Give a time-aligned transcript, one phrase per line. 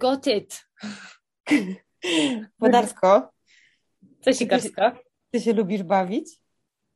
[0.00, 0.66] got it.
[2.60, 3.30] Wodarsko.
[4.20, 4.98] Co sikarska?
[5.30, 6.28] Ty się lubisz bawić?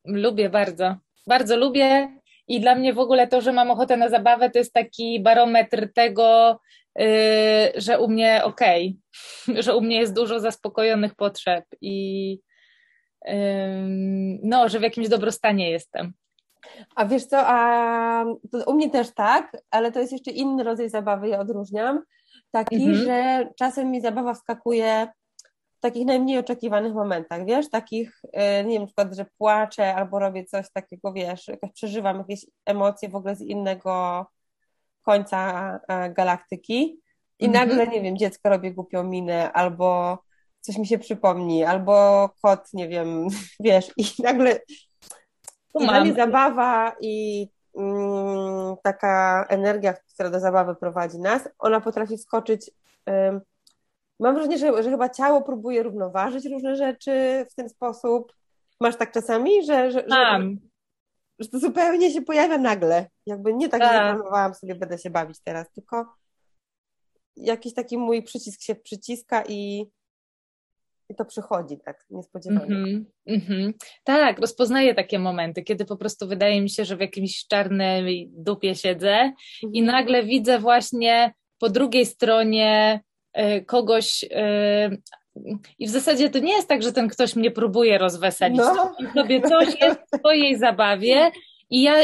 [0.05, 0.97] Lubię bardzo.
[1.27, 2.09] Bardzo lubię
[2.49, 5.93] i dla mnie w ogóle to, że mam ochotę na zabawę, to jest taki barometr
[5.95, 6.61] tego,
[6.99, 7.07] yy,
[7.77, 8.99] że u mnie okej,
[9.49, 12.31] okay, że u mnie jest dużo zaspokojonych potrzeb i
[13.25, 13.35] yy,
[14.43, 16.13] no, że w jakimś dobrostanie jestem.
[16.97, 18.25] A wiesz co, a
[18.67, 22.03] u mnie też tak, ale to jest jeszcze inny rodzaj zabawy, ja odróżniam.
[22.55, 22.95] Taki, mhm.
[22.95, 25.09] że czasem mi zabawa wskakuje
[25.77, 30.19] w takich najmniej oczekiwanych momentach, wiesz, takich, e, nie wiem, na przykład, że płaczę albo
[30.19, 34.27] robię coś takiego, wiesz, jakoś przeżywam jakieś emocje w ogóle z innego
[35.03, 37.01] końca e, galaktyki
[37.39, 37.69] i mhm.
[37.69, 40.19] nagle, nie wiem, dziecko robi głupią minę albo
[40.61, 43.27] coś mi się przypomni, albo kot, nie wiem,
[43.61, 44.59] wiesz, i nagle
[46.05, 47.49] i zabawa i
[48.83, 52.71] taka energia, która do zabawy prowadzi nas, ona potrafi wskoczyć.
[54.21, 58.33] Mam wrażenie, że, że chyba ciało próbuje równoważyć różne rzeczy w ten sposób.
[58.81, 60.41] Masz tak czasami, że, że, że,
[61.39, 63.07] że to zupełnie się pojawia nagle.
[63.27, 63.93] Jakby nie tak, tak.
[63.93, 66.15] że planowałam sobie, będę się bawić teraz, tylko
[67.37, 69.91] jakiś taki mój przycisk się przyciska i
[71.09, 72.69] i to przychodzi tak niespodziewanie.
[72.69, 73.73] Mm-hmm, mm-hmm.
[74.05, 78.75] Tak, rozpoznaję takie momenty, kiedy po prostu wydaje mi się, że w jakimś czarnej dupie
[78.75, 79.71] siedzę mm-hmm.
[79.73, 79.87] i mhm.
[79.87, 83.01] nagle widzę właśnie po drugiej stronie
[83.39, 84.25] y, kogoś.
[84.25, 85.03] Y,
[85.79, 88.59] i w zasadzie to nie jest tak, że ten ktoś mnie próbuje rozweselić.
[88.59, 88.95] No.
[89.15, 91.31] Sobie coś jest w swojej zabawie
[91.71, 91.95] i ja,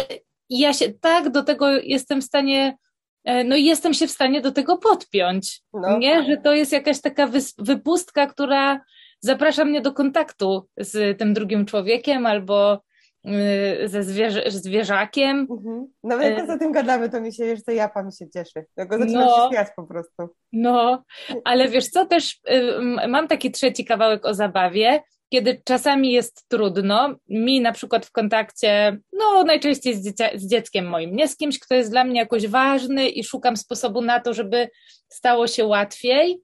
[0.48, 2.76] i ja się tak do tego jestem w stanie
[3.24, 5.62] no i jestem się w stanie do tego podpiąć.
[5.72, 5.98] No.
[5.98, 8.80] Nie, że to jest jakaś taka wypustka, która
[9.20, 12.82] zaprasza mnie do kontaktu z tym drugim człowiekiem albo
[13.26, 15.46] y, ze zwierzę, zwierzakiem.
[15.50, 15.86] Mhm.
[16.02, 18.66] Nawet jak o tym gadamy, to mi się, wiesz co, japa mi się cieszy.
[18.74, 20.28] Tylko zaczynam no, się śmiać po prostu.
[20.52, 21.04] No,
[21.44, 27.16] ale wiesz co, też y, mam taki trzeci kawałek o zabawie, kiedy czasami jest trudno,
[27.28, 31.58] mi na przykład w kontakcie, no najczęściej z, dziecia, z dzieckiem moim, nie z kimś,
[31.58, 34.68] kto jest dla mnie jakoś ważny i szukam sposobu na to, żeby
[35.08, 36.40] stało się łatwiej.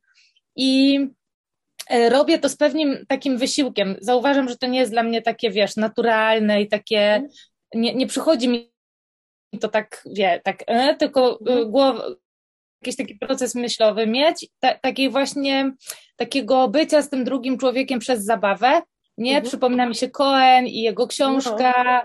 [0.56, 1.00] I
[1.90, 3.96] E, robię to z pewnym takim wysiłkiem.
[4.00, 7.30] Zauważam, że to nie jest dla mnie takie, wiesz, naturalne i takie, mhm.
[7.74, 8.72] nie, nie przychodzi mi
[9.60, 11.70] to tak, wie, tak, e, tylko e, mhm.
[11.70, 12.04] głowa,
[12.82, 15.72] jakiś taki proces myślowy mieć, ta, takiej właśnie,
[16.16, 18.82] takiego bycia z tym drugim człowiekiem przez zabawę,
[19.18, 19.30] nie?
[19.30, 19.46] Mhm.
[19.46, 22.04] Przypomina mi się Cohen i jego książka.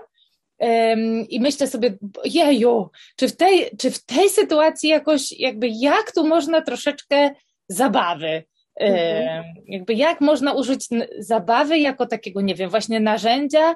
[0.58, 6.12] Um, I myślę sobie, jeju, czy w, tej, czy w tej sytuacji jakoś, jakby jak
[6.12, 7.30] tu można troszeczkę
[7.68, 8.44] zabawy?
[8.82, 9.44] Mhm.
[9.66, 10.88] Jakby jak można użyć
[11.18, 13.74] zabawy jako takiego, nie wiem, właśnie narzędzia.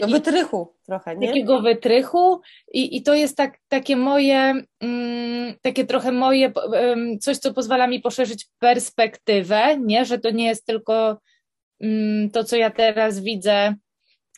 [0.00, 1.28] No, wytrychu trochę, nie?
[1.28, 2.40] Takiego wytrychu
[2.72, 7.86] i, i to jest tak, takie moje, um, takie trochę moje, um, coś, co pozwala
[7.86, 10.04] mi poszerzyć perspektywę, nie?
[10.04, 11.18] Że to nie jest tylko
[11.80, 13.74] um, to, co ja teraz widzę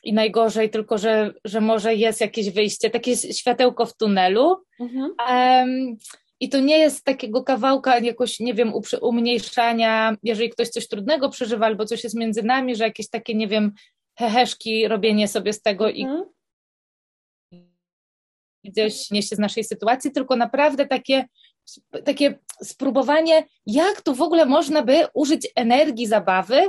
[0.02, 4.56] i najgorzej, tylko że, że może jest jakieś wyjście, takie światełko w tunelu.
[4.80, 5.14] Mhm.
[6.42, 11.66] I to nie jest takiego kawałka jakoś, nie wiem, umniejszania, jeżeli ktoś coś trudnego przeżywa
[11.66, 13.72] albo coś jest między nami, że jakieś takie, nie wiem,
[14.18, 16.06] heheszki, robienie sobie z tego i
[18.64, 21.24] gdzieś niesie z naszej sytuacji, tylko naprawdę takie,
[22.04, 26.68] takie spróbowanie, jak tu w ogóle można by użyć energii zabawy,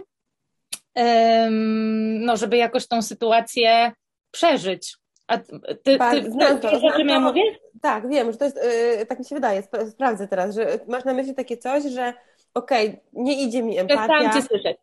[2.19, 3.91] no, żeby jakoś tą sytuację
[4.31, 4.97] przeżyć.
[5.27, 7.41] A ty, ty, ty, znam to, o czym ja mówię?
[7.83, 8.59] Tak, wiem, że to jest,
[8.97, 12.13] yy, tak mi się wydaje, sp sprawdzę teraz, że masz na myśli takie coś, że
[12.53, 14.07] okej, okay, nie idzie mi empatia.
[14.07, 14.77] Przestałam cię słyszeć.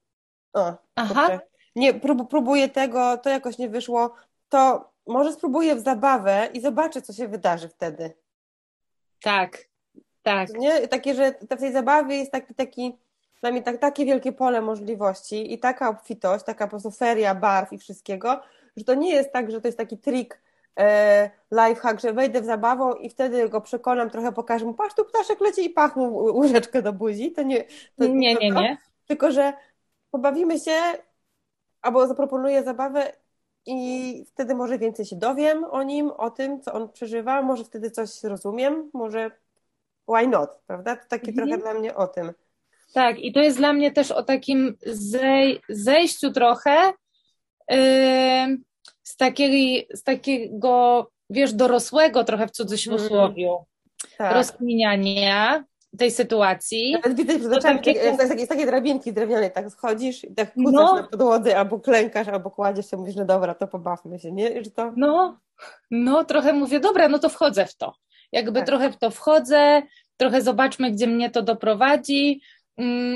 [0.52, 1.40] O, Aha.
[1.76, 4.14] Nie, prób próbuję tego, to jakoś nie wyszło,
[4.48, 8.12] to może spróbuję w zabawę i zobaczę, co się wydarzy wtedy.
[9.22, 9.64] Tak,
[10.22, 10.54] tak.
[10.54, 10.88] Nie?
[10.88, 12.98] Takie, że w tej zabawie jest taki, taki
[13.40, 17.72] dla mnie tak, takie wielkie pole możliwości i taka obfitość, taka po prostu feria barw
[17.72, 18.40] i wszystkiego,
[18.76, 20.40] że to nie jest tak, że to jest taki trik,
[21.50, 25.40] lifehack, że wejdę w zabawę i wtedy go przekonam, trochę pokażę mu, patrz, tu ptaszek
[25.40, 27.32] leci i pach mu łyżeczkę do buzi.
[27.32, 27.64] To nie,
[27.98, 28.78] to, nie, nie, nie.
[29.06, 29.52] Tylko, że
[30.10, 30.72] pobawimy się
[31.82, 33.12] albo zaproponuję zabawę
[33.66, 37.90] i wtedy może więcej się dowiem o nim, o tym, co on przeżywa, może wtedy
[37.90, 39.30] coś rozumiem, może
[40.08, 40.96] why not, prawda?
[40.96, 41.48] To takie mhm.
[41.48, 42.32] trochę dla mnie o tym.
[42.94, 46.92] Tak, i to jest dla mnie też o takim zej zejściu trochę
[49.02, 53.64] z, takiej, z takiego, wiesz, dorosłego trochę w cudzysłowiu mm.
[54.18, 54.34] tak.
[54.34, 55.64] rozkminiania
[55.98, 56.92] tej sytuacji.
[56.92, 58.00] Nawet przed oczami, takiego...
[58.00, 60.94] jest, takie, jest takie drabinki drewniane, tak schodzisz i tak kucasz no.
[60.94, 64.64] na podłodze, albo klękasz, albo kładziesz się, mówisz, no dobra, to pobawmy się, nie?
[64.64, 64.92] Że to...
[64.96, 65.38] No,
[65.90, 67.94] no, trochę mówię, dobra, no to wchodzę w to.
[68.32, 68.66] Jakby tak.
[68.66, 69.82] trochę w to wchodzę,
[70.16, 72.40] trochę zobaczmy, gdzie mnie to doprowadzi,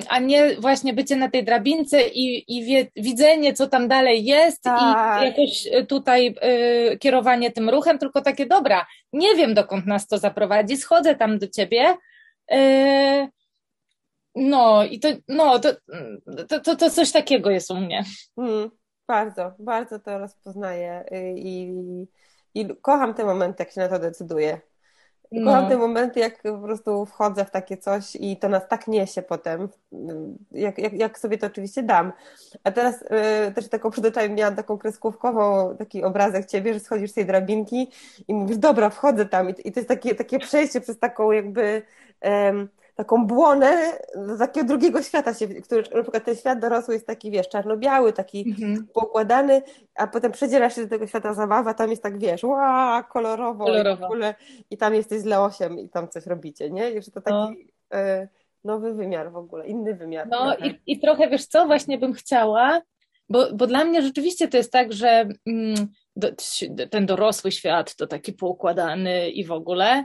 [0.08, 4.62] a nie właśnie bycie na tej drabince i, i wie, widzenie, co tam dalej jest
[4.62, 5.22] tak.
[5.22, 6.34] i jakoś tutaj
[6.92, 11.38] y, kierowanie tym ruchem, tylko takie, dobra, nie wiem, dokąd nas to zaprowadzi, schodzę tam
[11.38, 11.96] do ciebie,
[12.52, 13.28] y,
[14.34, 15.72] no i to, no, to,
[16.48, 18.04] to, to, to coś takiego jest u mnie.
[18.36, 18.70] Mm,
[19.08, 21.72] bardzo, bardzo to rozpoznaję y, i,
[22.54, 24.60] i kocham te momenty, jak się na to decyduję.
[25.40, 25.52] No.
[25.52, 29.22] Kocham te momenty, jak po prostu wchodzę w takie coś i to nas tak niesie
[29.22, 29.68] potem,
[30.52, 32.12] jak, jak, jak sobie to oczywiście dam.
[32.64, 37.10] A teraz y, też taką przed oczami miałam taką kreskówkową, taki obrazek ciebie, że schodzisz
[37.10, 37.90] z tej drabinki
[38.28, 39.50] i mówisz, dobra, wchodzę tam.
[39.50, 41.82] I, i to jest takie, takie przejście przez taką jakby
[42.94, 43.92] taką błonę
[44.26, 48.12] do takiego drugiego świata, się, który na przykład ten świat dorosły jest taki, wiesz, czarno-biały,
[48.12, 48.86] taki mhm.
[48.94, 49.62] poukładany,
[49.94, 53.64] a potem przedzierasz się do tego świata zabawy, a tam jest tak, wiesz, ła, kolorowo,
[53.64, 54.02] kolorowo.
[54.02, 54.34] I, ogóle,
[54.70, 56.90] i tam jesteś z Leosiem i tam coś robicie, nie?
[56.90, 57.98] I że to taki no.
[57.98, 58.28] e,
[58.64, 60.28] nowy wymiar w ogóle, inny wymiar.
[60.28, 62.80] No i, i trochę, wiesz co, właśnie bym chciała,
[63.28, 66.28] bo, bo dla mnie rzeczywiście to jest tak, że mm, do,
[66.90, 70.04] ten dorosły świat to taki poukładany i w ogóle,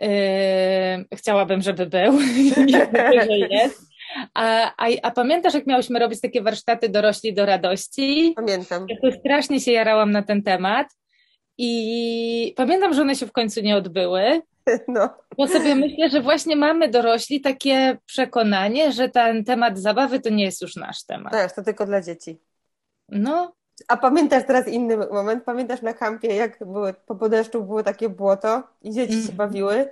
[0.00, 2.12] Yy, chciałabym, żeby był,
[2.66, 3.86] nie że jest.
[4.34, 8.32] A, a, a, pamiętasz, jak miałyśmy robić takie warsztaty dorośli do radości?
[8.36, 8.86] Pamiętam.
[8.88, 10.86] Ja to strasznie się jarałam na ten temat
[11.58, 14.42] i pamiętam, że one się w końcu nie odbyły.
[14.88, 15.08] No.
[15.36, 20.44] Bo sobie myślę, że właśnie mamy dorośli takie przekonanie, że ten temat zabawy to nie
[20.44, 21.32] jest już nasz temat.
[21.32, 22.38] Tak, to tylko dla dzieci.
[23.08, 23.52] No,
[23.88, 25.44] a pamiętasz teraz inny moment?
[25.44, 29.26] Pamiętasz na kampie, jak były, po deszczu było takie błoto i dzieci mm.
[29.26, 29.48] się mhm.
[29.48, 29.90] bawiły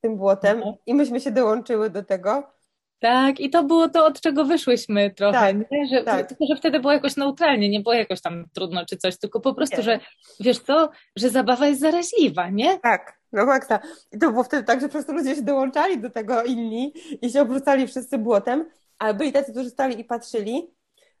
[0.00, 0.76] tym błotem no.
[0.86, 2.56] i myśmy się dołączyły do tego.
[3.00, 5.86] Tak, i to było to, od czego wyszłyśmy trochę, tak, nie?
[5.86, 6.28] Że, tak.
[6.28, 9.54] Tylko, że wtedy było jakoś neutralnie, nie było jakoś tam trudno czy coś, tylko po
[9.54, 9.82] prostu, nie.
[9.82, 10.00] że
[10.40, 12.78] wiesz co, że zabawa jest zaraźliwa, nie?
[12.78, 13.78] Tak, no maksa.
[14.12, 16.92] I to było wtedy tak, że po prostu ludzie się dołączali do tego inni
[17.22, 18.64] i się obrócali wszyscy błotem,
[18.98, 20.70] ale byli tacy, którzy stali i patrzyli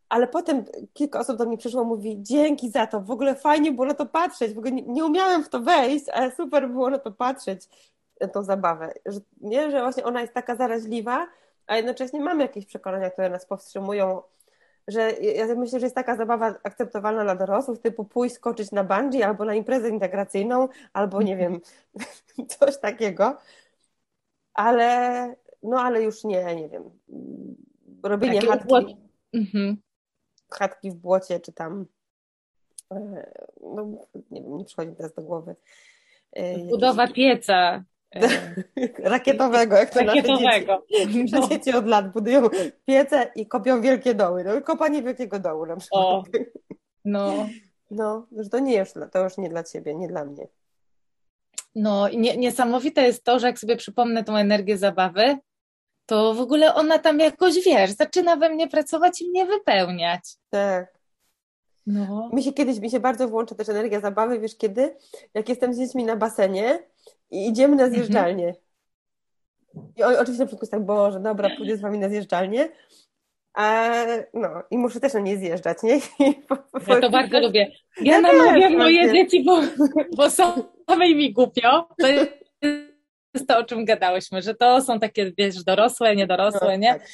[0.08, 0.64] ale potem
[0.94, 4.06] kilka osób do mnie przyszło mówi dzięki za to, w ogóle fajnie było na to
[4.06, 7.68] patrzeć, w ogóle nie, nie umiałem w to wejść, ale super było na to patrzeć,
[8.20, 11.26] na tą zabawę, że, nie, że właśnie ona jest taka zaraźliwa,
[11.66, 14.22] a jednocześnie mamy jakieś przekonania, które nas powstrzymują,
[14.88, 19.22] że ja myślę, że jest taka zabawa akceptowalna dla dorosłych, typu pójść skoczyć na bungee
[19.22, 21.60] albo na imprezę integracyjną, albo nie wiem,
[22.58, 23.36] coś takiego,
[24.54, 26.90] ale no ale już nie, nie wiem,
[28.02, 28.96] robienie Takie chatki.
[29.32, 29.85] Mhm
[30.50, 31.86] chatki w błocie, czy tam
[32.92, 33.86] e, no,
[34.30, 35.56] nie wiem, nie przychodzi mi teraz do głowy.
[36.32, 37.84] E, Budowa pieca.
[38.14, 38.28] E,
[39.10, 40.72] rakietowego, jak to Rakietowego.
[40.90, 41.32] nasze dzieci.
[41.32, 41.48] No.
[41.48, 42.48] dzieci od lat budują
[42.86, 44.44] piece i kopią wielkie doły.
[44.44, 46.02] No, kopanie wielkiego dołu na przykład.
[46.02, 46.24] O,
[47.04, 47.46] no.
[47.90, 50.46] No, że to nie jest, to już nie dla ciebie, nie dla mnie.
[51.74, 55.38] No, nie, niesamowite jest to, że jak sobie przypomnę tą energię zabawy,
[56.06, 60.22] to w ogóle ona tam jakoś, wiesz, zaczyna we mnie pracować i mnie wypełniać.
[60.50, 60.96] Tak.
[61.86, 62.30] No.
[62.32, 64.96] Mi się kiedyś, mi się bardzo włącza też energia zabawy, wiesz kiedy?
[65.34, 66.78] Jak jestem z dziećmi na basenie
[67.30, 67.92] i idziemy na mhm.
[67.92, 68.54] zjeżdżalnię.
[69.74, 69.92] Mhm.
[69.96, 72.68] I oczywiście na początku jest tak, Boże, dobra, pójdę z wami na zjeżdżalnię.
[73.54, 73.92] A,
[74.34, 76.00] no, i muszę też na nie zjeżdżać, nie?
[76.88, 77.72] Ja to bardzo lubię.
[78.00, 79.60] Ja, ja namawiam moje dzieci, bo,
[80.16, 81.88] bo samej mi głupio.
[81.98, 82.32] To jest
[83.36, 86.92] jest to, o czym gadałyśmy, że to są takie, wiesz, dorosłe, niedorosłe, no, nie?
[86.92, 87.08] Tak.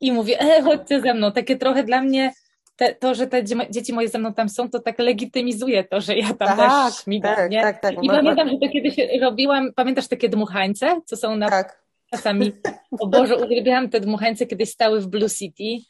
[0.00, 1.32] I mówię, e, chodźcie ze mną.
[1.32, 2.32] Takie trochę dla mnie
[2.76, 6.16] te, to, że te dzieci moje ze mną tam są, to tak legitymizuje to, że
[6.16, 6.58] ja tam tak,
[6.88, 7.62] też śmigam, tak, nie?
[7.62, 11.82] Tak, tak, I pamiętam, że to kiedyś robiłam, pamiętasz takie dmuchańce, co są na tak.
[12.10, 12.52] czasami,
[13.00, 15.86] o Boże, uwielbiałam te dmuchańce, kiedyś stały w Blue City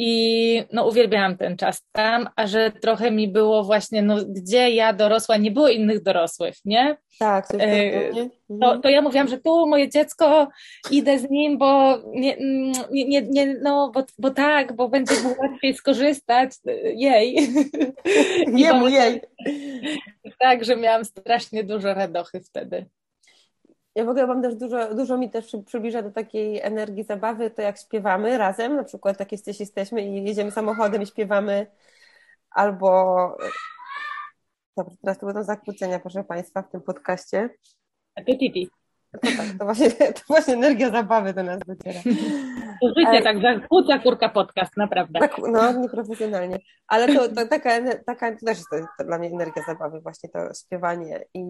[0.00, 4.92] i no, uwielbiałam ten czas tam, a że trochę mi było właśnie, no gdzie ja
[4.92, 6.96] dorosła, nie było innych dorosłych, nie?
[7.18, 8.12] Tak, coś e,
[8.48, 8.82] to, mhm.
[8.82, 10.48] to ja mówiłam, że tu moje dziecko,
[10.90, 12.36] idę z nim, bo nie,
[12.90, 16.50] nie, nie, nie no, bo, bo tak, bo będzie mu łatwiej skorzystać,
[16.94, 17.48] jej.
[18.56, 19.20] Jemu, jej.
[20.38, 22.86] Tak, że miałam strasznie dużo radochy wtedy.
[23.98, 27.62] Ja w ogóle mam też dużo, dużo mi też przybliża do takiej energii zabawy, to
[27.62, 31.66] jak śpiewamy razem, na przykład tak jesteś, jesteśmy i jedziemy samochodem i śpiewamy,
[32.50, 33.36] albo
[34.76, 37.50] Dobrze, teraz to będą zakłócenia, proszę Państwa, w tym podcaście.
[38.14, 38.32] A to.
[39.12, 42.00] To tak, to właśnie, to właśnie energia zabawy do nas dociera.
[42.80, 45.20] To życie tak zakłóca kurka podcast, naprawdę.
[45.20, 46.58] Tak, no, nieprofesjonalnie.
[46.88, 47.70] Ale to, to taka,
[48.06, 51.42] taka to też jest to dla mnie energia zabawy, właśnie to śpiewanie i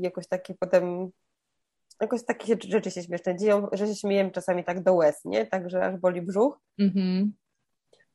[0.00, 1.10] jakoś takie potem
[2.00, 5.46] jakoś takie rzeczy się śmieszne dzieją, że się śmiejemy czasami tak do łez, nie?
[5.46, 6.60] Tak, że aż boli brzuch.
[6.78, 7.32] Mhm.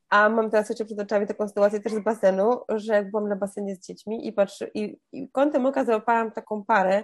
[0.10, 3.36] A mam teraz jeszcze przed oczami taką sytuację też z basenu, że jak byłam na
[3.36, 7.04] basenie z dziećmi i patrzę, i, i kątem oka załapałam taką parę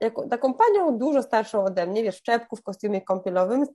[0.00, 3.66] jako, taką panią dużo starszą ode mnie, wiesz, w czepku, w kostiumie kąpielowym,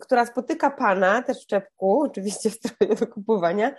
[0.00, 3.74] która spotyka pana, też w czepku, oczywiście w stroju do kupowania.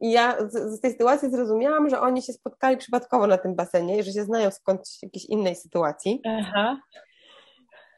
[0.00, 3.98] I ja z, z, tej sytuacji zrozumiałam, że oni się spotkali przypadkowo na tym basenie
[3.98, 6.22] i że się znają skądś jakiejś innej sytuacji.
[6.26, 6.80] Aha.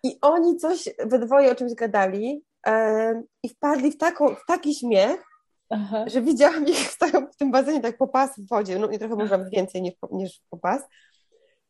[0.04, 4.75] I oni coś we dwoje o czymś gadali e, i wpadli w, taką, w taki
[4.75, 5.25] śmiech,
[5.71, 6.04] Aha.
[6.06, 9.16] że widziałam ich stoją w tym basenie tak po pas w wodzie, no i trochę
[9.16, 10.82] może więcej niż, niż po pas.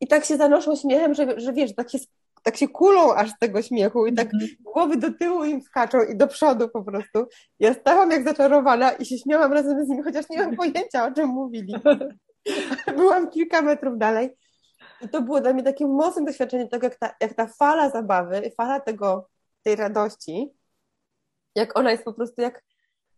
[0.00, 1.98] I tak się zanoszą śmiechem, że, że wiesz, tak się,
[2.42, 4.48] tak się kulą aż z tego śmiechu i tak -hmm.
[4.60, 7.26] głowy do tyłu im skaczą i do przodu po prostu.
[7.58, 11.12] Ja stałam jak zaczarowana i się śmiałam razem z nimi, chociaż nie mam pojęcia, o
[11.12, 11.74] czym mówili.
[12.96, 14.30] Byłam kilka metrów dalej.
[15.00, 18.50] I to było dla mnie takie mocne doświadczenie tego, jak ta, jak ta fala zabawy,
[18.56, 19.28] fala tego,
[19.62, 20.50] tej radości,
[21.54, 22.62] jak ona jest po prostu jak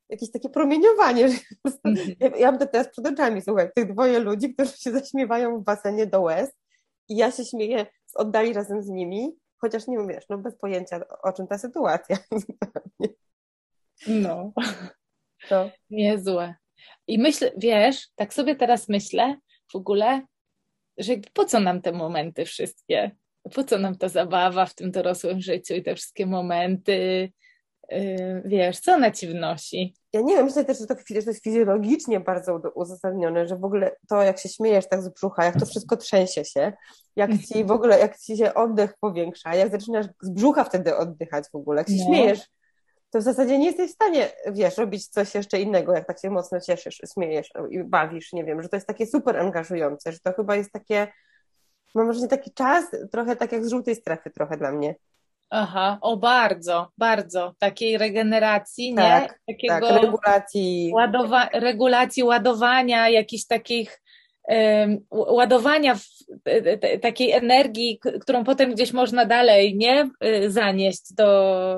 [0.09, 1.29] jakieś takie promieniowanie.
[1.29, 2.17] Że po prostu, -hmm.
[2.21, 5.65] ja, ja mam to teraz przed oczami, słuchaj, tych dwoje ludzi, którzy się zaśmiewają w
[5.65, 6.51] basenie do łez
[7.09, 11.33] i ja się śmieję oddali razem z nimi, chociaż nie wiesz, no bez pojęcia o
[11.33, 12.17] czym ta sytuacja.
[14.07, 14.53] No.
[15.49, 15.71] To.
[15.91, 16.55] Niezłe.
[17.07, 19.37] I myślę, wiesz, tak sobie teraz myślę
[19.73, 20.23] w ogóle,
[20.99, 23.11] że po co nam te momenty wszystkie?
[23.55, 27.33] Po co nam ta zabawa w tym dorosłym życiu i te wszystkie momenty?
[27.91, 29.95] Yy, wiesz, co ona ci wnosi?
[30.15, 33.65] Ja nie wiem, myślę też, że to, że to jest fizjologicznie bardzo uzasadnione, że w
[33.65, 36.73] ogóle to, jak się śmiejesz tak z brzucha, jak to wszystko trzęsie się,
[37.17, 41.45] jak ci w ogóle, jak ci się oddech powiększa, jak zaczynasz z brzucha wtedy oddychać
[41.53, 42.05] w ogóle, jak się no.
[42.05, 42.41] śmiejesz,
[43.11, 46.31] to w zasadzie nie jesteś w stanie, wiesz, robić coś jeszcze innego, jak tak się
[46.31, 50.33] mocno cieszysz, śmiejesz i bawisz, nie wiem, że to jest takie super angażujące, że to
[50.33, 51.09] chyba jest takie,
[51.95, 54.95] mam wrażenie, taki czas, trochę tak jak z żółtej strefy trochę dla mnie.
[55.57, 57.55] Aha, o bardzo, bardzo.
[57.59, 59.29] Takiej regeneracji, tak, nie?
[59.29, 60.91] Tak, Takiego tak, regulacji.
[60.95, 64.03] Ładowa regulacji, ładowania jakichś takich
[64.49, 66.05] um, ładowania w,
[66.43, 70.11] te, te, takiej energii, którą potem gdzieś można dalej, nie?
[70.25, 71.77] Y, zanieść do,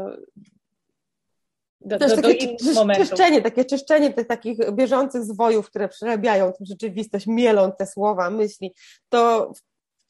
[1.81, 3.09] do, do, do innych momentów.
[3.09, 8.73] Czyszczenie, takie czyszczenie tych takich bieżących zwojów, które przerabiają tę rzeczywistość, mielą te słowa, myśli,
[9.09, 9.53] to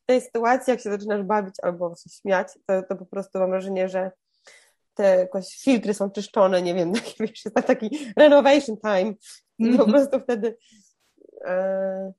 [0.06, 3.88] tej sytuacji, jak się zaczynasz bawić albo się śmiać, to, to po prostu mam wrażenie,
[3.88, 4.10] że
[4.94, 9.14] te jakoś filtry są czyszczone, nie wiem, taki, wiesz, jest taki renovation time mm
[9.60, 9.76] -hmm.
[9.76, 9.90] po mhm.
[9.90, 10.56] prostu wtedy
[11.44, 12.12] e...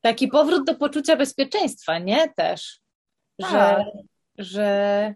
[0.00, 2.28] taki powrót do poczucia bezpieczeństwa, nie?
[2.28, 2.80] Też,
[3.38, 3.86] że, tak.
[4.38, 5.14] że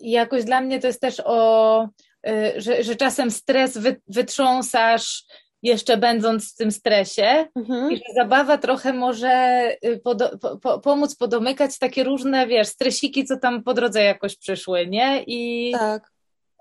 [0.00, 1.88] jakoś dla mnie to jest też o,
[2.28, 5.24] y, że, że czasem stres wy, wytrząsasz
[5.62, 7.92] jeszcze będąc w tym stresie mhm.
[7.92, 13.36] i że zabawa trochę może y, podo, po, pomóc podomykać takie różne, wiesz, stresiki, co
[13.36, 15.24] tam po drodze jakoś przyszły, nie?
[15.26, 16.12] I, tak.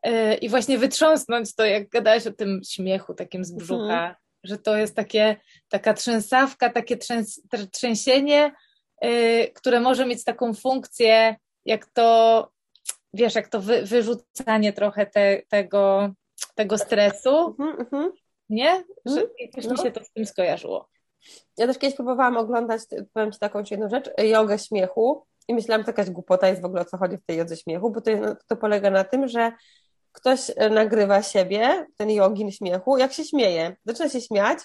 [0.08, 4.15] y, i właśnie wytrząsnąć to, jak gadałeś o tym śmiechu takim z brzucha, mhm.
[4.44, 5.36] że to jest takie,
[5.70, 7.41] taka trzęsawka, takie trzęs,
[7.72, 8.51] trzęsienie,
[9.06, 12.51] y, które może mieć taką funkcję, jak to,
[13.13, 16.13] wiesz, jak to wy, wyrzucanie trochę te, tego,
[16.56, 17.56] tego stresu.
[17.60, 18.12] Mhm, mhm
[18.50, 18.84] nie?
[19.06, 19.72] Że też no.
[19.72, 20.89] mi się to z tym skojarzyło.
[21.58, 22.82] Ja też kiedyś próbowałam oglądać,
[23.13, 26.65] powiem Ci taką jedną rzecz, jogę śmiechu i myślałam, że to jakaś głupota jest w
[26.65, 28.12] ogóle o co chodzi w tej jodze śmiechu, bo to,
[28.48, 29.51] to polega na tym, że
[30.12, 33.75] ktoś e, nagrywa siebie, ten jogin śmiechu, jak się śmieje.
[33.86, 34.60] Zaczyna się śmiać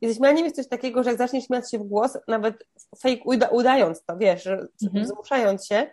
[0.00, 2.64] i ze śmianiem jest coś takiego, że jak zacznie śmiać się w głos, nawet
[3.02, 4.46] fake uda, udając to, wiesz,
[4.82, 5.06] mhm.
[5.06, 5.90] zmuszając się,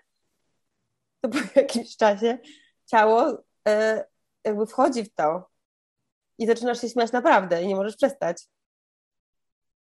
[1.21, 2.37] to po jakimś czasie
[2.85, 4.05] ciało e,
[4.43, 5.49] jakby wchodzi w to,
[6.37, 8.47] i zaczynasz się śmiać naprawdę i nie możesz przestać.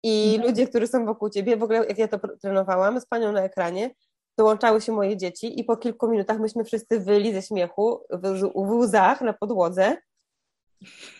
[0.03, 0.49] I mhm.
[0.49, 3.95] ludzie, którzy są wokół ciebie, w ogóle jak ja to trenowałam z panią na ekranie,
[4.37, 8.71] dołączały się moje dzieci i po kilku minutach myśmy wszyscy wyli ze śmiechu w, w
[8.71, 9.97] łzach na podłodze.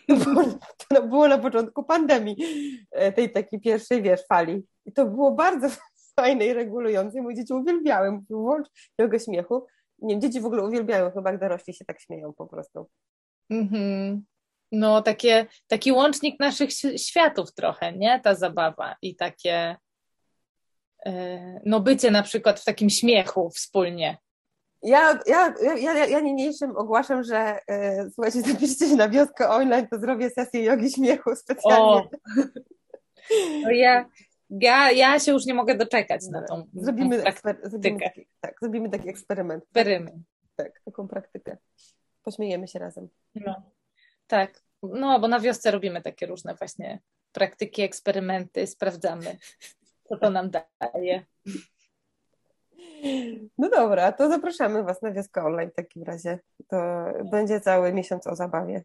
[0.88, 2.36] To było, na początku pandemii,
[2.90, 4.66] e, tej takiej pierwszej, wiesz, fali.
[4.86, 5.68] I to było bardzo
[6.20, 7.22] fajne i regulujące.
[7.22, 9.66] Moje dzieci uwielbiały, mówiły, włącz jogę śmiechu.
[9.98, 12.88] Nie wiem, dzieci w ogóle uwielbiają, chyba jak dorośli się tak śmieją po prostu.
[13.50, 14.24] Mhm
[14.74, 18.20] no takie, taki łącznik naszych światów trochę, nie?
[18.20, 19.76] Ta zabawa i takie
[21.06, 24.18] e, no bycie na przykład w takim śmiechu wspólnie.
[24.82, 29.98] Ja, ja, ja, ja niniejszym ogłaszam, że e, słuchajcie, zapiszcie się na wioskę online, to
[29.98, 31.84] zrobię sesję jogi śmiechu specjalnie.
[31.84, 32.08] O.
[33.62, 34.08] No ja,
[34.50, 38.54] ja, ja się już nie mogę doczekać na tą, zrobimy, tą eksper, zrobimy taki, tak,
[38.60, 39.64] zrobimy taki eksperyment.
[39.64, 40.26] Eksperyment.
[40.56, 41.56] Tak, tak, taką praktykę.
[42.22, 43.08] Pośmiejemy się razem.
[43.34, 43.62] No.
[44.26, 47.00] Tak, no bo na wiosce robimy takie różne właśnie
[47.32, 49.36] praktyki, eksperymenty, sprawdzamy,
[50.08, 51.24] co to nam daje.
[53.58, 56.38] No dobra, to zapraszamy Was na wioskę online w takim razie.
[56.68, 56.76] To
[57.30, 58.84] będzie cały miesiąc o zabawie.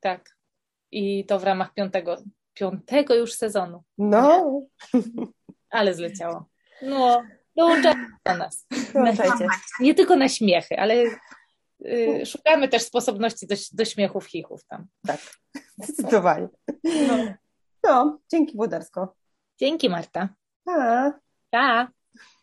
[0.00, 0.36] Tak.
[0.90, 2.16] I to w ramach piątego,
[2.54, 3.82] piątego już sezonu.
[3.98, 4.60] No.
[4.94, 5.02] Nie?
[5.70, 6.48] Ale zleciało.
[6.82, 7.22] No.
[7.56, 8.66] Dołączajcie do nas.
[8.94, 9.46] Dołączajcie.
[9.80, 11.04] Nie tylko na śmiechy, ale
[11.86, 14.86] y, szukamy też sposobności do, do śmiechów, chichów tam.
[15.06, 15.20] Tak,
[15.78, 16.48] zdecydowanie.
[16.84, 17.34] No,
[17.84, 19.14] no dzięki Włodarsko.
[19.58, 20.28] Dzięki Marta.
[20.64, 21.12] Pa.
[21.50, 21.88] Pa.